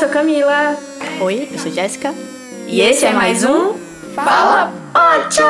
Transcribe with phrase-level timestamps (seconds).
[0.00, 0.78] sou Camila.
[1.20, 2.14] Oi, eu sou Jéssica.
[2.66, 3.74] E esse é mais um
[4.14, 5.44] Fala Pocha!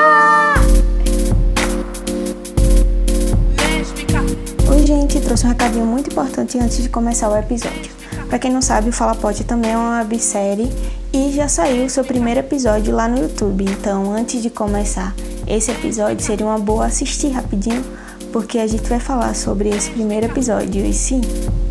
[4.69, 7.93] Oi, gente, trouxe um recadinho muito importante antes de começar o episódio.
[8.29, 10.69] Para quem não sabe, o Fala Pote também é uma websérie
[11.13, 13.65] e já saiu o seu primeiro episódio lá no YouTube.
[13.65, 15.15] Então, antes de começar
[15.47, 17.85] esse episódio, seria uma boa assistir rapidinho,
[18.33, 21.21] porque a gente vai falar sobre esse primeiro episódio e sim,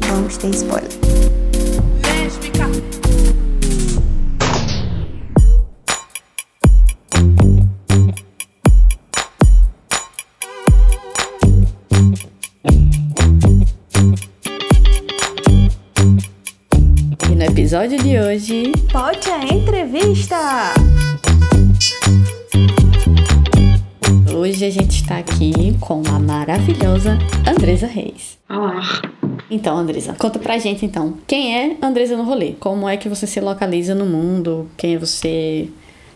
[0.07, 1.18] vamos ter spoiler.
[17.69, 20.73] Episódio de hoje, Pote a entrevista!
[24.35, 28.39] hoje a gente está aqui com a maravilhosa Andresa Reis.
[28.49, 28.81] Olá.
[29.51, 32.53] Então, Andresa, conta pra gente então, quem é Andresa no rolê?
[32.59, 34.67] Como é que você se localiza no mundo?
[34.75, 35.69] Quem é você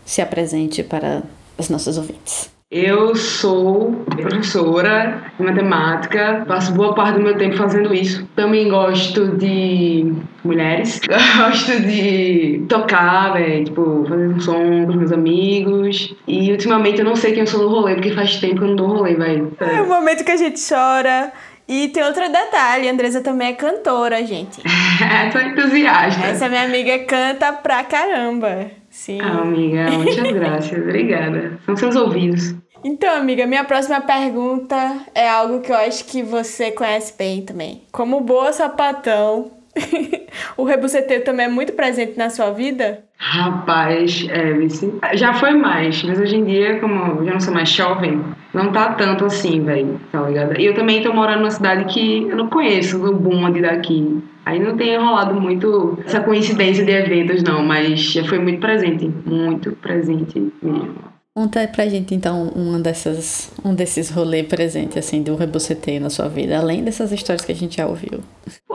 [0.04, 1.22] se apresente para
[1.56, 2.53] as nossas ouvintes?
[2.76, 8.26] Eu sou professora de matemática, passo boa parte do meu tempo fazendo isso.
[8.34, 10.12] Também gosto de
[10.42, 11.00] mulheres,
[11.38, 16.16] gosto de tocar, véio, tipo, fazer um som com os meus amigos.
[16.26, 18.68] E ultimamente eu não sei quem eu sou no rolê, porque faz tempo que eu
[18.68, 19.56] não dou rolê, velho.
[19.60, 21.32] É o momento que a gente chora.
[21.68, 24.60] E tem outro detalhe, a Andresa também é cantora, gente.
[25.32, 26.26] Tô entusiasta.
[26.26, 28.66] Essa minha amiga canta pra caramba.
[29.04, 29.20] Sim.
[29.20, 30.78] Ah, amiga, muitas graças.
[30.78, 31.58] Obrigada.
[31.66, 32.54] São seus ouvidos.
[32.82, 34.76] Então, amiga, minha próxima pergunta
[35.14, 37.82] é algo que eu acho que você conhece bem também.
[37.92, 39.50] Como boa sapatão,
[40.56, 43.04] o rebuceteio também é muito presente na sua vida?
[43.18, 45.16] Rapaz, é.
[45.16, 48.24] Já foi mais, mas hoje em dia, como eu já não sou mais jovem,
[48.54, 50.58] não tá tanto assim, velho, tá ligado?
[50.58, 54.22] E eu também tô morando numa cidade que eu não conheço o bonde daqui.
[54.44, 59.10] Aí não tem rolado muito essa coincidência de eventos, não, mas já foi muito presente,
[59.24, 61.14] muito presente mesmo.
[61.36, 66.28] Conta pra gente então uma dessas, um desses rolês presentes assim do rebuceteio na sua
[66.28, 68.20] vida, além dessas histórias que a gente já ouviu.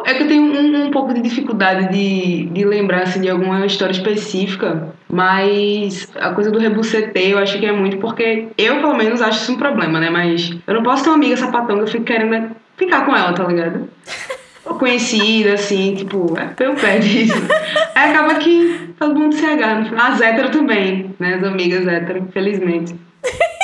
[0.06, 3.66] É que eu tenho um, um pouco de dificuldade de, de lembrar assim, de alguma
[3.66, 8.98] história específica, mas a coisa do rebuceteio eu acho que é muito porque eu, pelo
[8.98, 10.10] menos, acho isso um problema, né?
[10.10, 13.32] Mas eu não posso ter uma amiga sapatão que eu fico querendo ficar com ela,
[13.32, 13.88] tá ligado?
[14.80, 17.34] Conhecida, assim, tipo, é pelo pé disso.
[17.94, 19.82] Aí acaba que todo mundo se agarra.
[19.82, 20.12] no final.
[20.12, 21.36] As hétero também, né?
[21.36, 22.96] As amigas hétero, infelizmente.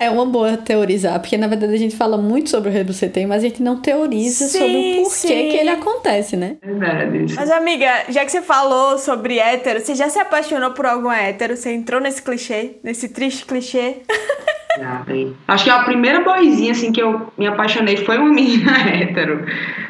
[0.00, 3.44] É uma boa teorizar, porque na verdade a gente fala muito sobre o rebuceteio, mas
[3.44, 5.28] a gente não teoriza Sim, sobre o porquê sim.
[5.28, 6.56] que ele acontece, né?
[6.60, 7.24] Verdade.
[7.24, 7.36] isso.
[7.36, 11.56] Mas, amiga, já que você falou sobre hétero, você já se apaixonou por algum hétero?
[11.56, 12.72] Você entrou nesse clichê?
[12.82, 13.98] Nesse triste clichê?
[14.76, 15.04] Já.
[15.46, 19.46] Acho que a primeira boizinha, assim, que eu me apaixonei foi uma menina hétero,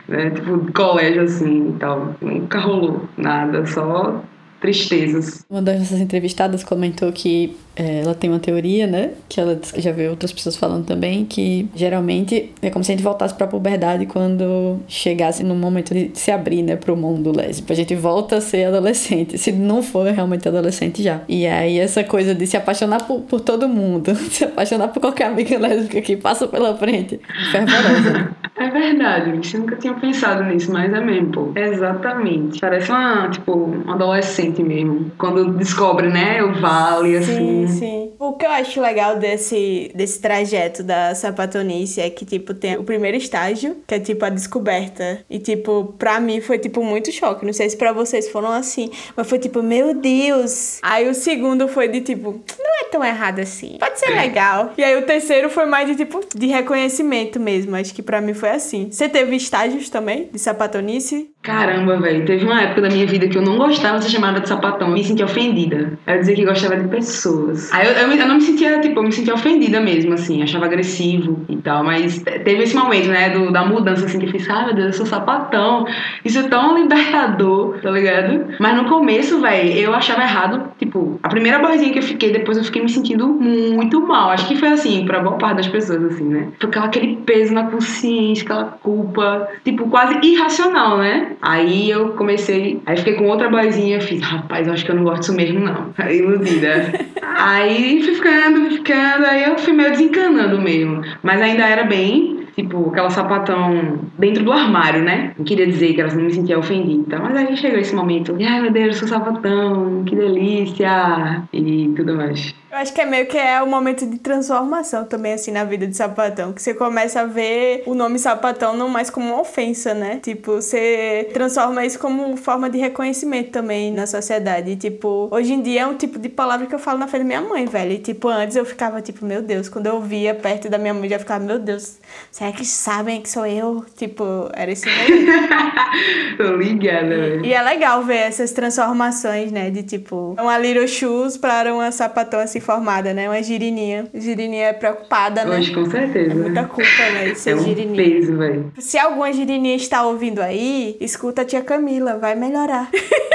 [0.09, 0.31] né?
[0.31, 2.15] Tipo, colégio, assim, e tal.
[2.20, 4.22] Nunca rolou nada, só
[4.65, 5.45] tristezas.
[5.51, 9.11] Uma das nossas entrevistadas comentou que é, ela tem uma teoria, né?
[9.29, 13.05] Que ela já vê outras pessoas falando também, que geralmente é como se a gente
[13.05, 17.73] voltasse pra puberdade quando chegasse no momento de se abrir, né, pro mundo lésbico.
[17.73, 21.21] A gente volta a ser adolescente, se não for realmente adolescente já.
[21.29, 25.27] E aí essa coisa de se apaixonar por, por todo mundo, se apaixonar por qualquer
[25.27, 27.21] amiga lésbica que passa pela frente,
[27.53, 28.35] fervorosa.
[28.57, 31.53] É verdade, você nunca tinha pensado nisso, mas é mesmo, pô.
[31.57, 32.61] Exatamente.
[32.61, 35.10] Parece uma, tipo, um adolescente mesmo.
[35.19, 37.66] Quando descobre, né, o vale, assim.
[37.66, 38.12] Sim, sim.
[38.19, 42.84] O que eu acho legal desse, desse trajeto da sapatonice é que, tipo, tem o
[42.84, 45.20] primeiro estágio, que é, tipo, a descoberta.
[45.28, 47.44] E, tipo, pra mim foi, tipo, muito choque.
[47.44, 50.78] Não sei se pra vocês foram assim, mas foi, tipo, meu Deus.
[50.82, 53.76] Aí o segundo foi de, tipo, não é tão errado assim.
[53.78, 54.72] Pode ser legal.
[54.78, 57.76] E aí o terceiro foi mais de, tipo, de reconhecimento mesmo.
[57.76, 58.88] Acho que pra mim foi assim.
[58.91, 61.31] Você teve estágios também de sapatonice?
[61.44, 62.25] Caramba, velho.
[62.25, 64.88] Teve uma época da minha vida que eu não gostava de ser chamada de sapatão.
[64.88, 65.93] Me sentia ofendida.
[66.06, 67.71] Eu dizia que gostava de pessoas.
[67.71, 70.43] Aí eu, eu, eu não me sentia, tipo, eu me sentia ofendida mesmo, assim.
[70.43, 71.84] Achava agressivo e tal.
[71.84, 74.75] Mas te- teve esse momento, né, do, da mudança, assim, que eu fiz, ai meu
[74.75, 75.86] Deus, eu sou sapatão.
[76.24, 78.47] Isso é tão libertador, tá ligado?
[78.59, 80.71] Mas no começo, velho, eu achava errado.
[80.78, 84.30] Tipo, a primeira boizinha que eu fiquei, depois eu fiquei me sentindo muito mal.
[84.30, 86.48] Acho que foi assim, pra boa parte das pessoas, assim, né?
[86.59, 91.33] Ficava aquele peso na consciência, aquela culpa, tipo, quase irracional, né?
[91.41, 95.04] Aí eu comecei, aí fiquei com outra boizinha, fiz, rapaz, eu acho que eu não
[95.04, 95.91] gosto disso mesmo, não.
[95.98, 96.92] Aí, iludida.
[97.22, 101.03] aí fui ficando, fui ficando, aí eu fui meio desencanando mesmo.
[101.22, 105.33] Mas ainda era bem, tipo, aquela sapatão dentro do armário, né?
[105.36, 107.03] Não queria dizer que elas não me sentia ofendida.
[107.03, 111.42] e tal, Mas aí chegou esse momento, ai meu Deus, eu sou sapatão, que delícia,
[111.53, 112.54] e tudo mais.
[112.74, 115.86] Eu acho que é meio que é o momento de transformação também, assim, na vida
[115.86, 116.53] de sapatão.
[116.53, 120.18] Que você começa a ver o nome sapatão não mais como uma ofensa, né?
[120.21, 124.74] Tipo, você transforma isso como forma de reconhecimento também na sociedade.
[124.74, 127.26] Tipo, hoje em dia é um tipo de palavra que eu falo na frente da
[127.28, 127.92] minha mãe, velho.
[127.92, 131.04] E, tipo, antes eu ficava, tipo, meu Deus, quando eu via perto da minha mãe,
[131.04, 131.98] eu já ficava, meu Deus,
[132.32, 133.86] será que sabem que sou eu?
[133.97, 135.44] Tipo, era esse momento.
[136.38, 137.47] Tô ligada, velho.
[137.47, 139.71] E é legal ver essas transformações, né?
[139.71, 143.28] De tipo, uma Little Shoes para uma sapatão assim formada, né?
[143.28, 144.07] Uma girininha.
[144.15, 145.57] Girininha é preocupada, né?
[145.59, 146.33] Hoje, com certeza.
[146.33, 147.25] É muita culpa, né?
[147.31, 147.97] De ser É um girininha.
[148.21, 148.72] peso, velho.
[148.78, 152.89] Se alguma girininha está ouvindo aí, escuta a tia Camila, vai melhorar.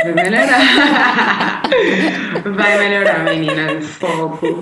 [0.04, 1.62] Vai melhorar.
[2.56, 3.86] Vai melhorar, meninas.
[3.96, 4.62] Foco.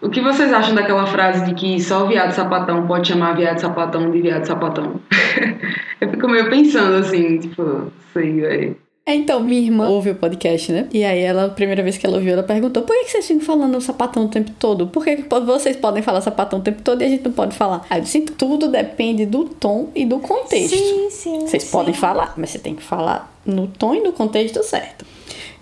[0.00, 4.10] O que vocês acham daquela frase de que só viado sapatão pode chamar viado sapatão
[4.10, 5.00] de viado sapatão?
[6.00, 8.76] Eu fico meio pensando assim, tipo, sei, velho.
[9.08, 10.88] É, então, minha irmã ouve o podcast, né?
[10.92, 13.40] E aí ela, a primeira vez que ela ouviu, ela perguntou: por que vocês ficam
[13.40, 14.88] falando sapatão o tempo todo?
[14.88, 17.86] Por que vocês podem falar sapatão o tempo todo e a gente não pode falar?
[17.88, 20.76] Aí eu disse: tudo depende do tom e do contexto.
[20.76, 21.40] Sim, sim.
[21.46, 21.70] Vocês sim.
[21.70, 25.06] podem falar, mas você tem que falar no tom e no contexto certo.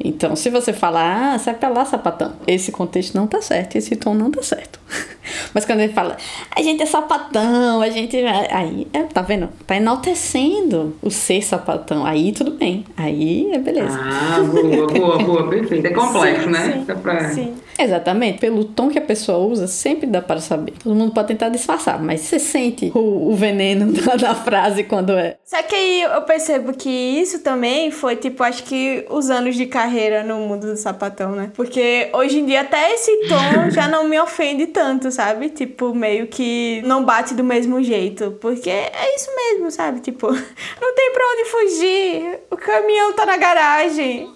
[0.03, 2.33] Então, se você falar, ah, sai pra lá, sapatão.
[2.47, 4.81] Esse contexto não tá certo, esse tom não tá certo.
[5.55, 6.17] Mas quando ele fala,
[6.55, 8.17] a gente é sapatão, a gente.
[8.17, 9.49] é-" Aí, é, tá vendo?
[9.67, 12.05] Tá enaltecendo o ser sapatão.
[12.05, 12.85] Aí tudo bem.
[12.97, 13.99] Aí é beleza.
[14.03, 15.87] Ah, boa, boa, boa, perfeito.
[15.87, 16.73] É complexo, Sim, né?
[16.73, 17.31] sim, Dá pra...
[17.31, 17.55] Sim.
[17.79, 20.75] Exatamente, pelo tom que a pessoa usa, sempre dá para saber.
[20.83, 25.13] Todo mundo pode tentar disfarçar, mas você sente o, o veneno da, da frase quando
[25.13, 25.37] é.
[25.45, 29.67] Só que aí eu percebo que isso também foi, tipo, acho que os anos de
[29.67, 31.51] carreira no mundo do sapatão, né?
[31.55, 35.49] Porque hoje em dia até esse tom já não me ofende tanto, sabe?
[35.49, 38.37] Tipo, meio que não bate do mesmo jeito.
[38.41, 40.01] Porque é isso mesmo, sabe?
[40.01, 40.29] Tipo,
[40.81, 42.41] não tem pra onde fugir.
[42.51, 44.31] O caminhão tá na garagem.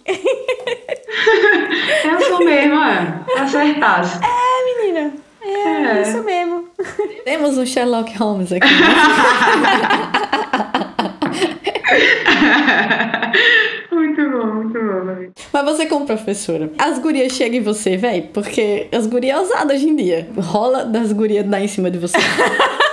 [2.05, 3.28] Eu sou mesmo, é.
[3.37, 4.19] Acertasse.
[4.25, 5.13] É, menina.
[5.41, 6.03] É, É.
[6.03, 6.69] isso mesmo.
[7.25, 8.67] Temos um Sherlock Holmes aqui.
[13.93, 15.33] muito bom, muito bom, velho.
[15.53, 19.77] mas você, como professora, as gurias chegam em você, véi, porque as gurias é ousadas
[19.77, 20.29] hoje em dia.
[20.37, 22.19] Rola das gurias dar em cima de você.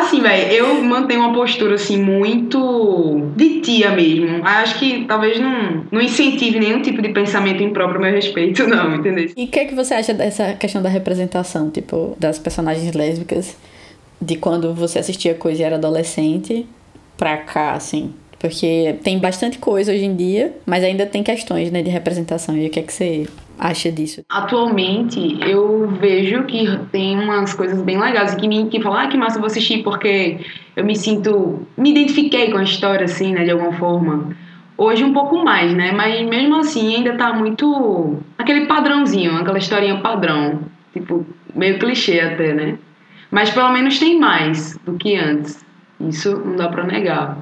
[0.00, 4.44] Assim, velho, eu mantenho uma postura, assim, muito de tia mesmo.
[4.44, 8.96] Acho que talvez não, não incentive nenhum tipo de pensamento impróprio a meu respeito, não,
[8.96, 9.30] entendeu?
[9.36, 13.56] E o que, é que você acha dessa questão da representação, tipo, das personagens lésbicas,
[14.20, 16.66] de quando você assistia coisa e era adolescente,
[17.16, 18.12] pra cá, assim?
[18.38, 22.56] Porque tem bastante coisa hoje em dia, mas ainda tem questões, né, de representação.
[22.56, 23.26] E o que é que você
[23.58, 24.22] acha disso?
[24.28, 29.16] Atualmente, eu vejo que tem umas coisas bem legais que me que falam, ah, que
[29.16, 30.40] massa eu vou assistir porque
[30.76, 34.36] eu me sinto, me identifiquei com a história, assim, né, de alguma forma.
[34.76, 40.00] Hoje um pouco mais, né, mas mesmo assim ainda tá muito aquele padrãozinho, aquela historinha
[40.00, 40.60] padrão,
[40.92, 41.24] tipo,
[41.54, 42.78] meio clichê até, né.
[43.30, 45.64] Mas pelo menos tem mais do que antes,
[46.00, 47.38] isso não dá pra negar.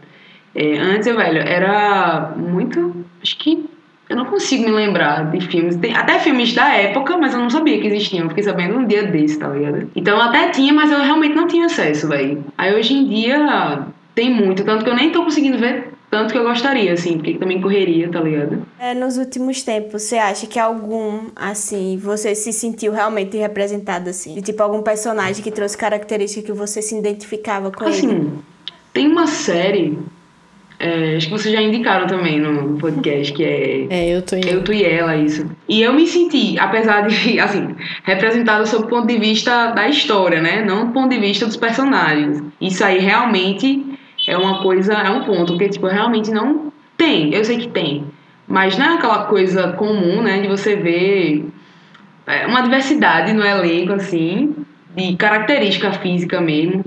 [0.55, 3.65] É, antes, velho, era muito, acho que
[4.12, 5.76] eu não consigo me lembrar de filmes.
[5.76, 8.25] Tem até filmes da época, mas eu não sabia que existiam.
[8.25, 9.91] Eu fiquei sabendo um dia desse, tá ligado?
[9.97, 12.44] Então até tinha, mas eu realmente não tinha acesso, velho.
[12.59, 16.38] Aí hoje em dia tem muito, tanto que eu nem tô conseguindo ver tanto que
[16.38, 18.67] eu gostaria, assim, porque também correria, tá ligado?
[18.79, 24.35] É, nos últimos tempos, você acha que algum, assim, você se sentiu realmente representado, assim?
[24.35, 27.94] De, tipo, algum personagem que trouxe características que você se identificava com ele?
[27.94, 28.32] Assim,
[28.93, 29.99] tem uma série,
[30.82, 34.65] é, acho que vocês já indicaram também no podcast, que é É, eu tô Eu,
[34.65, 35.48] tu e ela, isso.
[35.69, 40.41] E eu me senti, apesar de, assim, representada sob o ponto de vista da história,
[40.43, 40.65] né?
[40.65, 42.43] Não do ponto de vista dos personagens.
[42.60, 43.96] Isso aí realmente
[44.27, 47.32] é uma coisa, é um ponto, porque, tipo, realmente não tem.
[47.32, 48.05] Eu sei que tem.
[48.48, 50.41] Mas não é aquela coisa comum, né?
[50.41, 51.46] De você ver
[52.27, 54.53] é, uma diversidade no elenco, assim,
[54.96, 56.84] de característica física mesmo.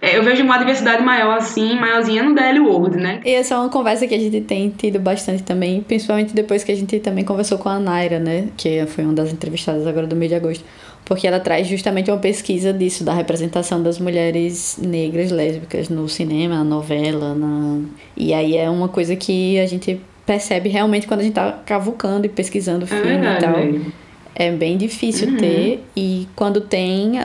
[0.00, 3.20] É, eu vejo uma diversidade maior, assim, maiorzinha no DL World, né?
[3.24, 6.70] E essa é uma conversa que a gente tem tido bastante também, principalmente depois que
[6.70, 8.48] a gente também conversou com a Naira, né?
[8.56, 10.64] Que foi uma das entrevistadas agora do mês de agosto.
[11.04, 16.56] Porque ela traz justamente uma pesquisa disso, da representação das mulheres negras lésbicas no cinema,
[16.56, 17.80] na novela, na...
[18.16, 22.26] E aí é uma coisa que a gente percebe realmente quando a gente tá cavucando
[22.26, 23.92] e pesquisando É filme e verdade, tal.
[24.34, 25.36] É bem difícil Uhum.
[25.36, 27.20] ter, e quando tem,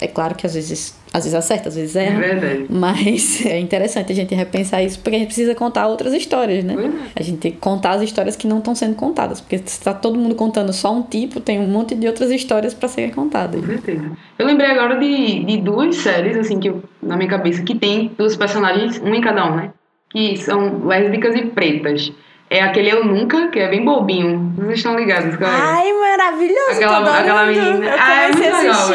[0.00, 2.18] é claro que às vezes, às vezes acerta, às vezes É erra.
[2.20, 2.66] verdade.
[2.70, 6.74] Mas é interessante a gente repensar isso, porque a gente precisa contar outras histórias, né?
[6.74, 6.98] Verdade.
[7.14, 9.40] A gente tem que contar as histórias que não estão sendo contadas.
[9.40, 12.72] Porque se tá todo mundo contando só um tipo, tem um monte de outras histórias
[12.72, 13.60] para serem contadas.
[13.60, 14.10] Com certeza.
[14.38, 18.10] Eu lembrei agora de, de duas séries, assim, que eu- na minha cabeça, que tem
[18.16, 19.70] duas personagens, um em cada um, né?
[20.10, 22.12] Que são lésbicas e pretas.
[22.50, 24.52] É aquele Eu Nunca, que é bem bobinho.
[24.56, 25.62] Vocês estão ligados, galera?
[25.62, 26.70] Ai, maravilhoso.
[26.72, 27.86] Aquela- aquela menina.
[27.86, 28.92] Eu Ah, é muito legal,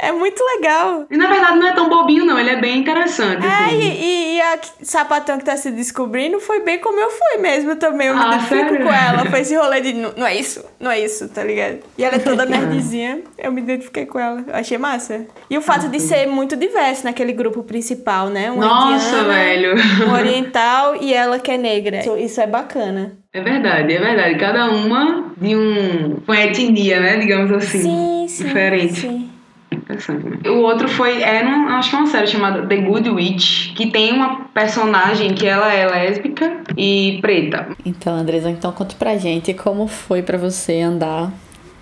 [0.00, 1.06] é muito legal.
[1.10, 2.38] E na verdade não é tão bobinho, não.
[2.38, 3.44] Ele é bem interessante.
[3.46, 3.78] É, assim.
[3.80, 8.08] e, e- a sapatão que tá se descobrindo foi bem como eu fui mesmo também.
[8.08, 8.84] Eu me Ah, identifico sério?
[8.86, 9.24] com ela.
[9.30, 11.78] Foi esse rolê de não, não é isso, não é isso, tá ligado?
[11.96, 13.20] E ela é toda nerdzinha.
[13.38, 14.44] Eu me identifiquei com ela.
[14.46, 15.26] Eu achei massa.
[15.48, 18.50] E o fato de ser muito diverso naquele grupo principal, né?
[18.50, 19.74] Uma Nossa, indiana, velho.
[20.08, 22.00] Um oriental e ela que é negra.
[22.00, 22.93] Isso, isso é bacana.
[23.32, 24.34] É verdade, é verdade.
[24.36, 26.16] Cada uma de um.
[26.24, 27.16] com etnia, né?
[27.18, 27.80] Digamos assim.
[27.82, 28.44] Sim, sim.
[28.44, 29.00] Diferente.
[29.00, 29.30] Sim.
[29.72, 30.50] Né?
[30.50, 31.20] O outro foi.
[31.22, 35.34] É, num- acho que é uma série chamada The Good Witch, que tem uma personagem
[35.34, 37.68] que ela é lésbica e preta.
[37.84, 41.32] Então, Andresa, então conta pra gente como foi pra você andar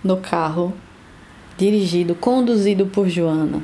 [0.03, 0.73] no carro
[1.59, 3.61] dirigido, conduzido por Joana.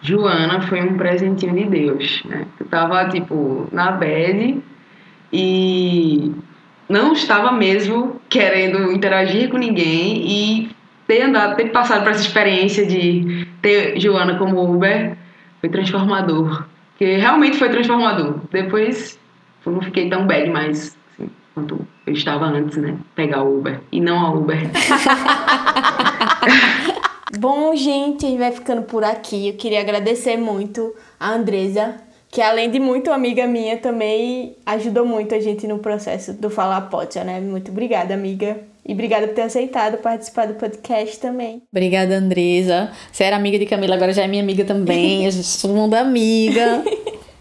[0.00, 2.46] Joana foi um presentinho de Deus, né?
[2.60, 4.62] Eu tava, tipo, na bed
[5.32, 6.30] e
[6.88, 10.70] não estava mesmo querendo interagir com ninguém e
[11.06, 15.16] ter andado, ter passado por essa experiência de ter Joana como Uber
[15.60, 16.66] foi transformador.
[16.90, 18.40] Porque realmente foi transformador.
[18.50, 19.18] Depois
[19.64, 22.96] eu não fiquei tão bad mais assim, quanto eu estava antes, né?
[23.14, 24.58] Pegar o Uber e não a Uber.
[27.38, 29.48] Bom, gente, a gente vai ficando por aqui.
[29.48, 31.96] Eu queria agradecer muito a Andresa,
[32.34, 36.80] que além de muito amiga minha, também ajudou muito a gente no processo do Falar
[36.90, 37.38] Potia, né?
[37.38, 38.58] Muito obrigada, amiga.
[38.84, 41.62] E obrigada por ter aceitado participar do podcast também.
[41.70, 42.90] Obrigada, Andresa.
[43.12, 45.28] Você era amiga de Camila, agora já é minha amiga também.
[45.28, 46.82] A gente todo mundo é amiga.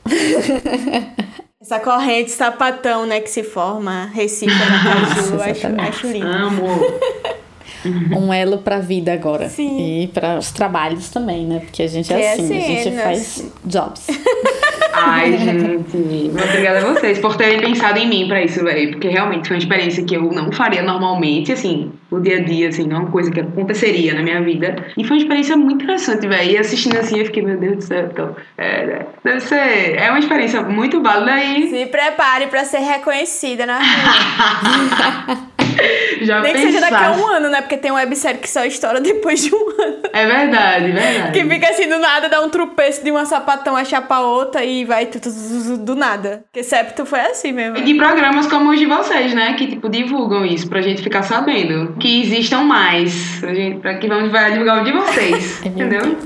[1.59, 6.27] Essa corrente sapatão, né, que se forma, Recife, Aracaju, acho, acho lindo.
[6.27, 6.67] Amo!
[8.17, 9.49] Um elo pra vida agora.
[9.49, 10.03] Sim.
[10.03, 11.59] E para os trabalhos também, né?
[11.59, 13.03] Porque a gente é é assim, a assim, gente né?
[13.03, 14.07] faz jobs.
[15.05, 16.31] Ai, gente.
[16.31, 18.91] Obrigada a vocês por terem pensado em mim pra isso, velho.
[18.91, 22.69] Porque realmente foi uma experiência que eu não faria normalmente, assim, no dia a dia,
[22.69, 24.75] assim, não é uma coisa que aconteceria na minha vida.
[24.97, 26.51] E foi uma experiência muito interessante, velho.
[26.51, 29.95] E assistindo assim, eu fiquei, meu Deus do céu, então, é, deve ser.
[29.97, 35.43] É uma experiência muito válida e Se prepare pra ser reconhecida na rua.
[36.21, 37.61] já Nem que seja daqui a um ano, né?
[37.61, 39.97] Porque tem uma websérie que só estoura depois de um ano.
[40.11, 41.31] É verdade, verdade.
[41.31, 44.85] Que fica assim do nada, dá um tropeço de uma sapatão a chapa outra e
[44.85, 45.09] vai
[45.79, 46.43] do nada.
[46.51, 47.77] Porque Septo foi assim mesmo.
[47.77, 49.53] E de programas como os de vocês, né?
[49.53, 51.95] Que, tipo, divulgam isso pra gente ficar sabendo.
[51.99, 53.43] Que existam mais.
[53.43, 55.53] A gente, pra que vamos divulgar o de vocês.
[55.63, 56.17] É entendeu?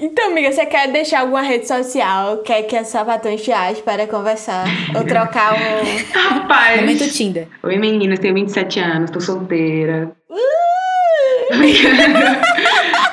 [0.00, 2.38] Então, amiga, você quer deixar alguma rede social?
[2.38, 4.64] Quer que a sapatão te ache para conversar?
[4.94, 5.58] Ou trocar um.
[6.34, 6.80] Rapaz.
[6.80, 7.46] Momento Tinder.
[7.62, 10.10] Oi, meninas, tenho 27 anos, tô solteira.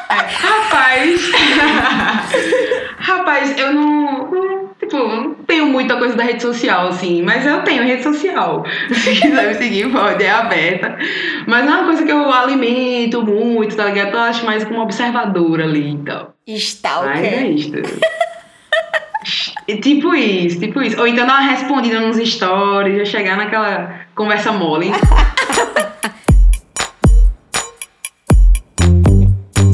[0.09, 1.31] Rapaz.
[2.97, 5.35] Rapaz, eu não, Tipo,
[5.71, 8.63] muita coisa da rede social, assim, mas eu tenho rede social.
[8.93, 10.97] Se quiser me seguir, pode, é aberta.
[11.47, 14.13] Mas não é uma coisa que eu alimento muito, tá ligado?
[14.13, 16.33] Eu acho mais como observadora ali e tal.
[16.47, 17.83] Mas é Stalker.
[19.67, 20.99] E tipo isso, tipo isso.
[20.99, 24.91] Ou então dar uma respondida nos stories, já chegar naquela conversa mole.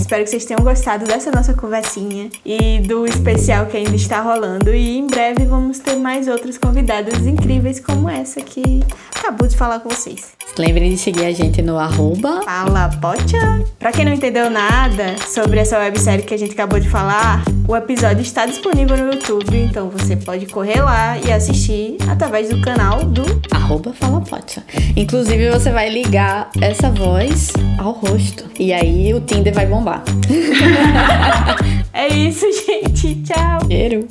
[0.08, 4.74] Espero que vocês tenham gostado dessa nossa conversinha e do especial que ainda está rolando.
[4.74, 8.82] E em breve vamos ter mais outras convidadas incríveis como essa que
[9.14, 10.32] acabou de falar com vocês.
[10.58, 13.62] Lembrem de seguir a gente no arroba Fala, pocha!
[13.78, 17.76] Pra quem não entendeu nada sobre essa websérie que a gente acabou de falar, o
[17.76, 23.04] episódio está disponível no YouTube, então você pode correr lá e assistir através do canal
[23.04, 24.64] do arroba falapotia.
[24.96, 28.46] Inclusive, você vai ligar essa voz ao rosto.
[28.58, 30.04] E aí o Tinder vai bombar.
[31.94, 33.16] É isso, gente.
[33.24, 33.60] Tchau.
[33.68, 34.08] Cheiro.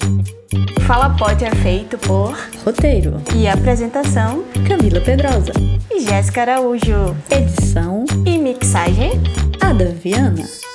[0.89, 3.23] Fala Pote é feito por Roteiro.
[3.33, 5.53] e apresentação Camila Pedrosa.
[5.97, 8.05] Jéssica Araújo Edição.
[8.27, 9.13] e mixagem
[9.61, 10.66] Ada Viana.